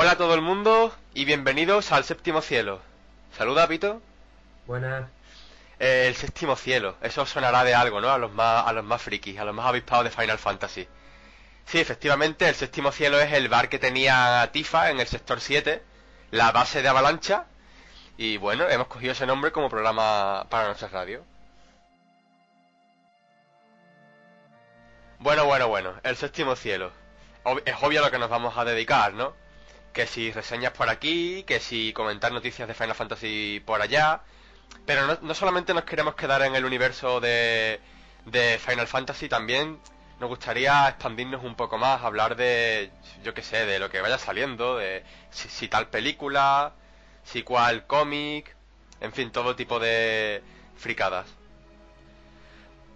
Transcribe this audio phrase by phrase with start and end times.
[0.00, 2.80] Hola a todo el mundo y bienvenidos al séptimo cielo.
[3.36, 4.00] Saluda, Pito.
[4.64, 5.08] Buenas.
[5.80, 8.08] Eh, el séptimo cielo, eso sonará de algo, ¿no?
[8.10, 10.86] A los más, a los más frikis, a los más avispados de Final Fantasy.
[11.64, 15.82] Sí, efectivamente, el séptimo cielo es el bar que tenía Tifa en el sector 7,
[16.30, 17.46] la base de Avalancha,
[18.16, 21.24] y bueno, hemos cogido ese nombre como programa para nuestra radio.
[25.18, 26.92] Bueno, bueno, bueno, el séptimo cielo.
[27.42, 29.34] Ob- es obvio a lo que nos vamos a dedicar, ¿no?
[29.92, 34.22] Que si reseñas por aquí, que si comentar noticias de Final Fantasy por allá.
[34.86, 37.80] Pero no, no solamente nos queremos quedar en el universo de,
[38.26, 39.80] de Final Fantasy, también
[40.20, 42.90] nos gustaría expandirnos un poco más, hablar de,
[43.22, 46.72] yo qué sé, de lo que vaya saliendo, de si, si tal película,
[47.24, 48.56] si cual cómic,
[49.00, 50.42] en fin, todo tipo de
[50.76, 51.37] fricadas.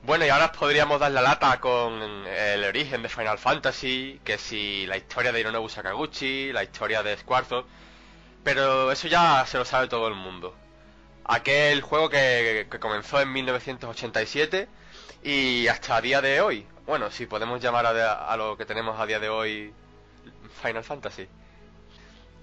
[0.02, 4.36] Bueno, y ahora os podríamos dar la lata con el origen de Final Fantasy, que
[4.36, 7.66] si la historia de Hironobu Sakaguchi, la historia de Squaresoft,
[8.44, 10.60] pero eso ya se lo sabe todo el mundo.
[11.24, 14.68] Aquel juego que, que comenzó en 1987
[15.22, 18.98] y hasta a día de hoy, bueno, si podemos llamar a, a lo que tenemos
[19.00, 19.76] a día de hoy
[20.62, 21.28] Final Fantasy.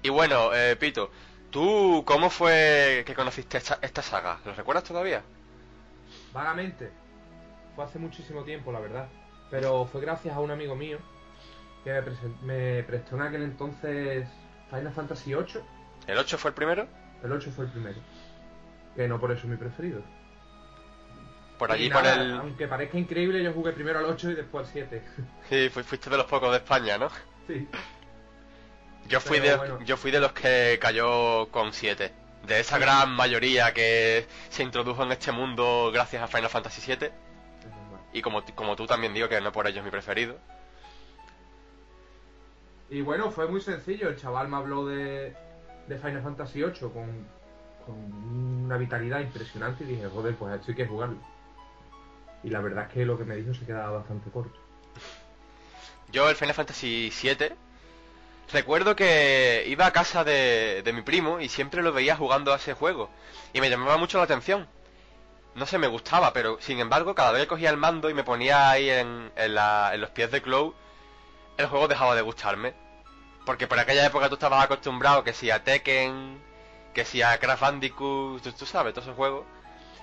[0.01, 1.11] Y bueno, eh, Pito,
[1.49, 4.41] ¿tú cómo fue que conociste esta, esta saga?
[4.45, 5.25] ¿Lo recuerdas todavía?
[6.31, 6.98] Vagamente.
[7.79, 9.07] Fue hace muchísimo tiempo, la verdad.
[9.49, 10.97] Pero fue gracias a un amigo mío
[11.85, 11.93] que
[12.43, 14.27] me, me prestó en aquel entonces
[14.69, 15.61] Final Fantasy VIII.
[16.05, 16.87] ¿El 8 fue el primero?
[17.23, 17.97] El 8 fue el primero.
[18.97, 20.01] Que no por eso es mi preferido.
[21.57, 22.33] Por allí, por el...
[22.33, 25.01] Aunque parezca increíble, yo jugué primero al 8 y después al 7.
[25.49, 27.07] Sí, fu- fuiste de los pocos de España, ¿no?
[27.47, 27.65] sí.
[29.07, 29.79] Yo fui, Pero de, bueno.
[29.85, 32.11] yo fui de los que cayó con 7.
[32.45, 37.28] De esa gran mayoría que se introdujo en este mundo gracias a Final Fantasy 7.
[38.13, 40.37] Y como, como tú también digo que no por ello es mi preferido.
[42.89, 44.09] Y bueno, fue muy sencillo.
[44.09, 45.35] El chaval me habló de,
[45.87, 47.27] de Final Fantasy VIII con,
[47.85, 47.95] con
[48.65, 51.17] una vitalidad impresionante y dije, joder, pues esto hay que jugarlo.
[52.43, 54.59] Y la verdad es que lo que me dijo se quedaba bastante corto.
[56.11, 57.55] Yo el Final Fantasy 7
[58.51, 62.55] recuerdo que iba a casa de, de mi primo y siempre lo veía jugando a
[62.55, 63.09] ese juego
[63.53, 64.67] y me llamaba mucho la atención.
[65.55, 68.23] No sé, me gustaba, pero sin embargo cada vez que cogía el mando y me
[68.23, 70.73] ponía ahí en, en, la- en los pies de Cloud,
[71.57, 72.73] el juego dejaba de gustarme.
[73.45, 76.41] Porque por aquella época tú estabas acostumbrado que si a Tekken,
[76.93, 79.45] que si a Crash Bandicoot, tú, tú sabes, todos esos juegos.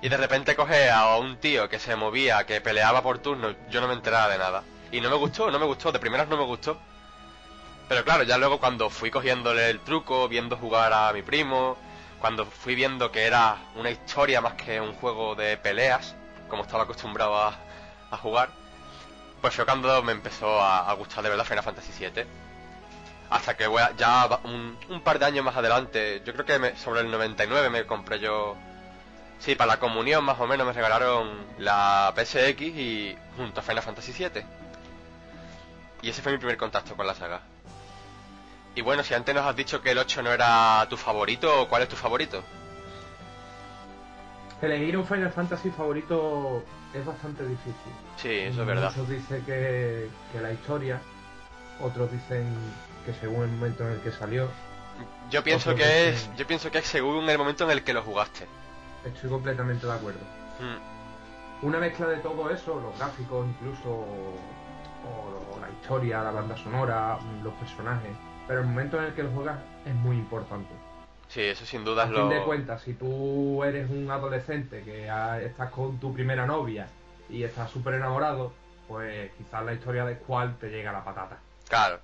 [0.03, 3.81] Y de repente coges a un tío que se movía, que peleaba por turno, yo
[3.81, 4.62] no me enteraba de nada.
[4.93, 6.79] Y no me gustó, no me gustó, de primeras no me gustó.
[7.89, 11.77] Pero claro, ya luego cuando fui cogiéndole el truco, viendo jugar a mi primo,
[12.21, 16.15] cuando fui viendo que era una historia más que un juego de peleas,
[16.49, 17.56] como estaba acostumbrado a,
[18.22, 18.49] jugar,
[19.43, 22.25] pues fue cuando me empezó a, gustar de verdad Final Fantasy VII.
[23.28, 23.69] Hasta que
[23.99, 28.19] ya un, par de años más adelante, yo creo que sobre el 99 me compré
[28.19, 28.56] yo...
[29.38, 33.82] Sí, para la comunión más o menos me regalaron la PSX y junto a Final
[33.82, 34.43] Fantasy VII.
[36.00, 37.43] Y ese fue mi primer contacto con la saga.
[38.76, 41.82] Y bueno, si antes nos has dicho que el 8 no era tu favorito, ¿cuál
[41.82, 42.44] es tu favorito?
[44.62, 46.62] Elegir un Final Fantasy favorito
[46.94, 47.92] es bastante difícil.
[48.16, 48.91] Sí, eso es verdad.
[48.91, 51.00] Muchos dicen que, que la historia,
[51.81, 52.54] otros dicen
[53.04, 54.48] que según el momento en el que salió.
[55.31, 58.03] Yo pienso que es, yo pienso que es según el momento en el que lo
[58.03, 58.47] jugaste.
[59.04, 60.20] Estoy completamente de acuerdo.
[60.58, 66.56] Mm, Una mezcla de todo eso, los gráficos incluso, o, o la historia, la banda
[66.56, 68.16] sonora, los personajes.
[68.47, 70.73] Pero el momento en el que lo juegas es muy importante.
[71.29, 72.45] Sí, eso sin duda A es fin de lo.
[72.45, 75.09] cuentas, si tú eres un adolescente que
[75.45, 76.89] estás con tu primera novia
[77.29, 78.53] y estás súper enamorado,
[78.87, 81.39] pues quizás la historia de cuál te llega a la patata.
[81.69, 81.99] Claro.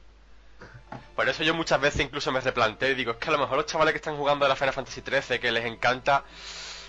[1.15, 3.57] Por eso yo muchas veces incluso me replanteo y digo, es que a lo mejor
[3.57, 6.25] los chavales que están jugando a la Final Fantasy XIII, que les encanta,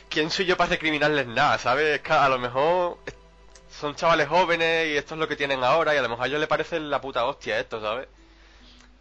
[0.10, 1.58] ¿quién soy yo para recriminarles nada?
[1.60, 1.96] ¿Sabes?
[1.96, 2.98] Es que a lo mejor
[3.70, 6.28] son chavales jóvenes y esto es lo que tienen ahora y a lo mejor a
[6.28, 8.08] ellos les parece la puta hostia esto, ¿sabes?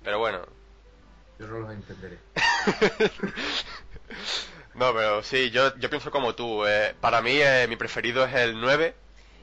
[0.02, 0.42] Pero bueno,
[1.38, 2.18] Yo no los entenderé.
[4.74, 6.66] No, pero sí, yo, yo pienso como tú.
[6.66, 8.94] eh, para mí, eh, mi preferido es el 9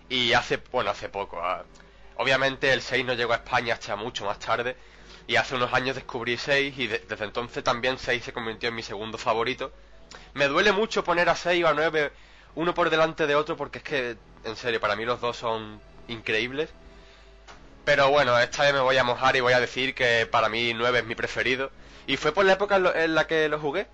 [0.10, 1.40] y hace, bueno, hace poco.
[1.42, 1.66] ah,
[2.18, 4.76] obviamente el 6 no llegó a España hasta mucho más tarde
[5.28, 8.76] y hace unos años descubrí 6 y de- desde entonces también 6 se convirtió en
[8.76, 9.72] mi segundo favorito.
[10.34, 12.12] Me duele mucho poner a 6 o a 9
[12.56, 15.82] uno por delante de otro porque es que, en serio, para mí los dos son
[16.08, 16.74] increíbles.
[17.90, 20.76] Pero bueno, esta vez me voy a mojar y voy a decir que para mí
[20.76, 21.72] 9 es mi preferido.
[22.06, 23.88] Y fue por la época en, la que lo jugué.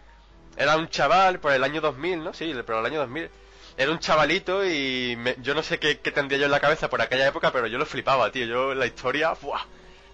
[0.58, 2.34] Era un chaval por el año 2000, ¿no?
[2.34, 3.30] Sí, por el año 2000.
[3.78, 6.90] Era un chavalito y me- yo no sé qué, qué tendría yo en la cabeza
[6.90, 8.46] por aquella época, pero yo lo flipaba, tío.
[8.46, 9.62] Yo la historia, ¡buah!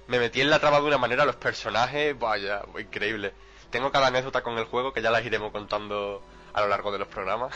[0.05, 3.33] Me metí en la trama de una manera, los personajes, vaya, increíble.
[3.71, 6.21] Tengo cada anécdota con el juego que ya las iremos contando
[6.53, 7.51] a lo largo de los programas.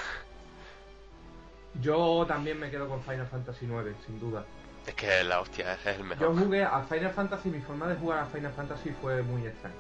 [1.84, 4.44] Yo también me quedo con Final Fantasy IX, sin duda.
[4.88, 6.28] Es que la hostia, es el mejor.
[6.36, 9.76] Yo jugué a Final Fantasy, mi forma de jugar a Final Fantasy fue muy extraña.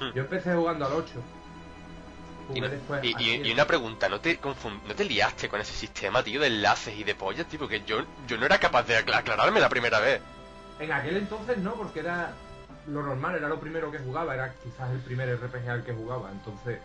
[0.00, 0.12] Hmm.
[0.14, 1.10] Yo empecé jugando al 8.
[1.14, 3.48] Y, Jugué no- después y- al y- 7.
[3.48, 4.38] y una pregunta, ¿no te,
[4.88, 7.58] ¿no te liaste con ese sistema, tío, de enlaces y de pollas, tío?
[7.58, 10.20] Porque yo, yo no era capaz de acla- aclararme la primera vez.
[10.78, 12.32] En aquel entonces no, porque era
[12.86, 16.30] lo normal, era lo primero que jugaba, era quizás el primer RPG al que jugaba,
[16.30, 16.78] entonces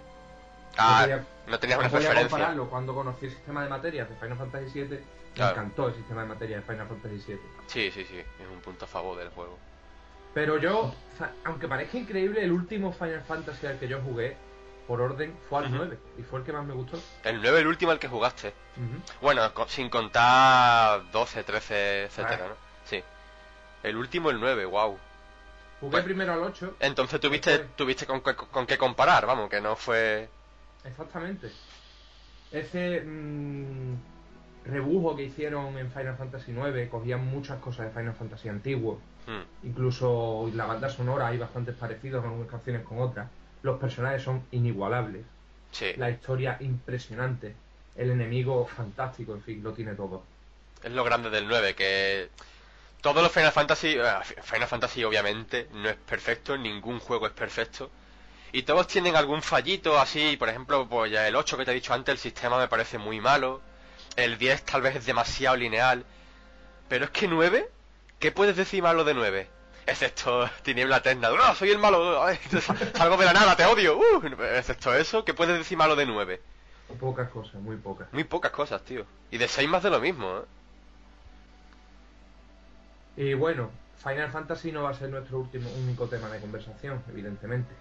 [0.77, 2.29] Ah, podía- no tenías una no preferencia.
[2.29, 2.69] compararlo.
[2.69, 4.99] Cuando conocí el sistema de materias de Final Fantasy VII,
[5.37, 7.39] me encantó el sistema de materias de Final Fantasy VII.
[7.67, 9.57] Sí, sí, sí, es un punto a favor del juego.
[10.33, 10.93] Pero yo,
[11.43, 14.37] aunque parezca increíble, el último Final Fantasy al que yo jugué,
[14.87, 15.75] por orden, fue al Ujú.
[15.75, 16.99] 9, y fue el que más me gustó.
[17.23, 18.53] El 9, el último al que jugaste.
[19.21, 22.47] Bueno, sin contar 12, 13, etcétera.
[22.47, 22.55] ¿no?
[22.85, 23.03] Sí.
[23.83, 24.97] El último, el 9, wow.
[25.79, 29.49] Jugué Pues- primero al 8, Entonces tuviste, Después- tuviste con, qué- con qué comparar, vamos,
[29.49, 30.29] que no fue...
[30.83, 31.57] exactamente.
[32.51, 33.95] Ese mm,
[34.65, 39.41] rebujo que hicieron en Final Fantasy 9, cogían muchas cosas de Final Fantasy antiguo, Hmm,
[39.63, 43.31] incluso la banda sonora hay bastantes parecidos en unas canciones con otras.
[43.61, 45.27] Los personajes son inigualables,
[45.71, 47.55] sí, la historia impresionante,
[47.95, 50.27] el enemigo fantástico, en fin, lo tiene todo.
[50.83, 52.29] es lo grande del 9, que...
[53.01, 53.95] Todos los Final Fantasy...
[53.97, 54.03] eh,
[54.43, 57.91] Final Fantasy obviamente no es perfecto, ningún juego es perfecto.
[58.53, 61.75] Y todos tienen algún fallito así, por ejemplo, pues ya el 8 que te he
[61.75, 63.61] dicho antes, el sistema me parece muy malo.
[64.15, 66.05] El 10 tal vez es demasiado lineal.
[66.89, 67.69] Pero es que 9,
[68.19, 69.49] ¿qué puedes decir malo de 9?
[69.87, 71.29] Excepto Tiniebla Eterna.
[71.41, 72.21] ¡Ah, soy el malo!
[72.23, 72.37] ¡Ay,
[72.93, 73.97] Salgo de la nada, te odio.
[73.97, 74.21] ¡Uh!
[74.55, 76.41] excepto eso, ¿qué puedes decir malo de 9?
[76.99, 78.11] Pocas cosas, muy pocas.
[78.11, 79.05] Muy pocas cosas, tío.
[79.31, 80.41] Y de 6 más de lo mismo, ¿eh?
[83.15, 83.71] Y bueno,
[84.03, 87.73] Final Fantasy no va a ser nuestro último único tema de conversación, evidentemente.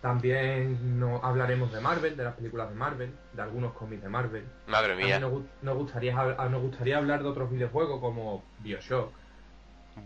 [0.00, 4.44] También no hablaremos de Marvel, de las películas de Marvel, de algunos cómics de Marvel.
[4.68, 5.18] Madre mía.
[5.18, 9.12] nos, gu- nos gustaría, hab- nos gustaría hablar de otros videojuegos como Bioshock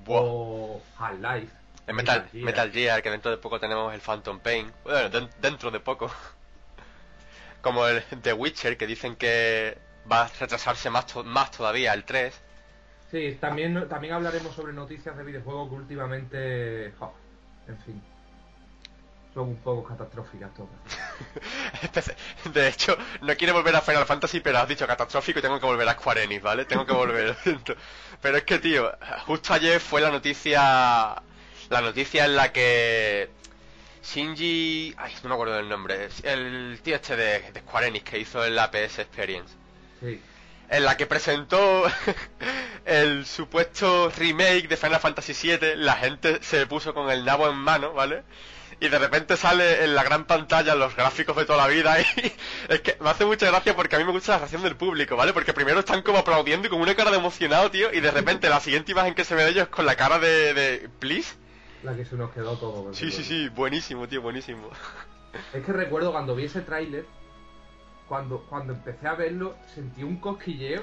[0.07, 0.21] Buah.
[0.23, 1.53] o Half-Life.
[1.87, 2.45] El Metal, Gear.
[2.45, 4.73] Metal Gear, que dentro de poco tenemos el Phantom Pain.
[4.85, 6.11] Bueno, den- dentro de poco.
[7.61, 9.79] Como el The Witcher, que dicen que
[10.11, 12.41] va a retrasarse más, to- más todavía, el 3.
[13.11, 18.03] Sí, también, también hablaremos sobre noticias de videojuegos que últimamente, en fin,
[19.35, 20.71] son un poco catastróficas todas.
[21.83, 22.17] Espece-
[22.53, 25.67] De hecho, no quiero volver a Final Fantasy, pero has dicho catastrófico y tengo que
[25.67, 26.65] volver a Square Enix, ¿vale?
[26.67, 27.37] Tengo que volver.
[28.21, 28.93] Pero es que, tío,
[29.27, 31.21] justo ayer fue la noticia...
[31.71, 33.31] La noticia en la que...
[34.05, 34.95] Shinji...
[34.99, 36.09] Ay, no me acuerdo del nombre.
[36.23, 39.55] El tío este de, de Square Enix que hizo el APS Experience.
[40.01, 40.21] Sí,
[40.69, 41.85] en la que presentó
[42.85, 47.57] el supuesto remake de Final Fantasy VII, la gente se puso con el nabo en
[47.57, 48.23] mano, ¿vale?
[48.83, 52.05] Y de repente sale en la gran pantalla los gráficos de toda la vida y
[52.69, 55.17] es que me hace mucha gracia porque a mí me gusta la reacción del público,
[55.17, 55.33] ¿vale?
[55.33, 58.49] Porque primero están como aplaudiendo y con una cara de emocionado, tío, y de repente
[58.49, 61.37] la siguiente imagen que se ve de ellos es con la cara de, de ¿please?
[61.85, 62.93] la que se nos quedó todo.
[62.93, 64.69] Sí, sí, sí, buenísimo, tío, buenísimo.
[65.55, 67.07] Es que recuerdo cuando vi ese tráiler,
[68.07, 70.83] cuando, cuando empecé a verlo, sentí un cosquilleo,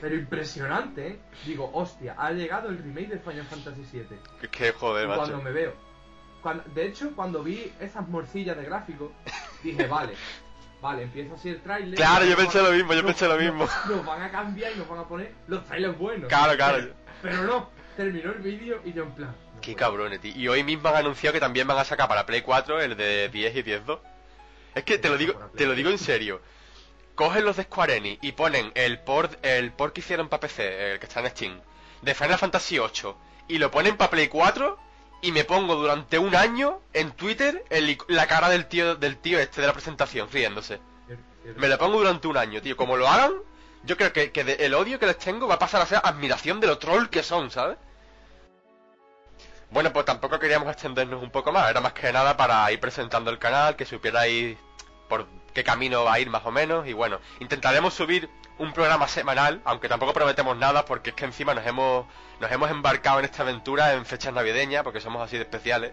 [0.00, 1.20] pero impresionante, ¿eh?
[1.44, 4.48] Digo, hostia, ha llegado el remake de Final Fantasy VII.
[4.50, 5.42] Que joder, Y cuando macho.
[5.42, 5.89] me veo.
[6.42, 9.12] Cuando- de hecho, cuando vi esas morcillas de gráfico,
[9.62, 10.14] dije, vale,
[10.80, 11.94] vale, empieza así el tráiler.
[11.96, 13.68] Claro, yo pensé lo mismo, yo nos- pensé lo mismo.
[13.88, 16.28] Nos van a cambiar y nos van a poner los trailers buenos.
[16.28, 16.76] Claro, claro.
[16.78, 19.34] Pero, pero no, terminó el vídeo y yo en plan.
[19.54, 20.32] no Qué cabrones, tío.
[20.34, 23.28] Y hoy mismo han anunciado que también van a sacar para Play 4 el de
[23.28, 23.98] 10 y 10.2.
[24.74, 26.40] Es que te lo digo, te lo digo en serio.
[27.14, 30.92] Cogen los de Square Enix y ponen el port, el port que hicieron para PC,
[30.92, 31.60] el que está en Steam,
[32.00, 33.18] de Final Fantasy 8,
[33.48, 34.78] y lo ponen para Play 4,
[35.22, 39.38] y me pongo durante un año en Twitter el la cara del tío, del tío
[39.38, 40.80] este de la presentación, riéndose.
[41.56, 42.76] Me la pongo durante un año, tío.
[42.76, 43.32] Como lo hagan,
[43.84, 46.60] yo creo que, que el odio que les tengo va a pasar a ser admiración
[46.60, 47.78] de lo troll que son, ¿sabes?
[49.70, 51.70] Bueno, pues tampoco queríamos extendernos un poco más.
[51.70, 54.56] Era más que nada para ir presentando el canal, que supierais
[55.08, 56.86] por qué camino va a ir más o menos.
[56.86, 58.28] Y bueno, intentaremos subir
[58.58, 62.06] un programa semanal, aunque tampoco prometemos nada, porque es que encima nos hemos,
[62.40, 65.92] nos hemos embarcado en esta aventura en fechas navideñas, porque somos así de especiales.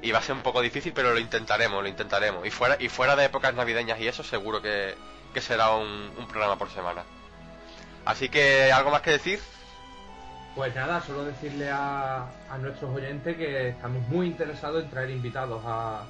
[0.00, 2.46] Y va a ser un poco difícil, pero lo intentaremos, lo intentaremos.
[2.46, 4.94] Y fuera, y fuera de épocas navideñas y eso, seguro que,
[5.34, 7.02] que será un, programa por semana.
[8.04, 9.40] Así que, ¿algo más que decir?
[10.54, 15.62] Pues nada, solo decirle a, a nuestros oyentes que estamos muy interesados en traer invitados
[15.66, 16.04] a.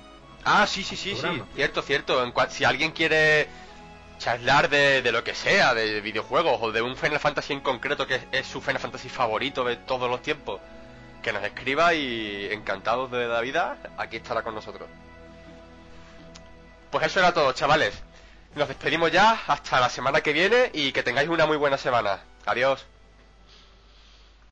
[0.50, 1.42] Ah, sí, sí, sí, sí.
[1.54, 2.32] Cierto, cierto.
[2.48, 3.48] Si alguien quiere
[4.18, 8.06] charlar de, de, lo que sea, de videojuegos o de un Final Fantasy en concreto
[8.06, 10.58] que es, es, su Final Fantasy favorito de todos los tiempos,
[11.22, 14.88] que nos escriba y encantados de la vida, aquí estará con nosotros.
[16.90, 18.02] Pues eso era todo, chavales.
[18.54, 22.20] Nos despedimos ya, hasta la semana que viene y que tengáis una muy buena semana.
[22.46, 22.86] Adiós.